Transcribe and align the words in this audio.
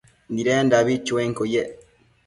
Nidendabi 0.33 0.93
chuenquio 1.05 1.45
yec 1.53 1.69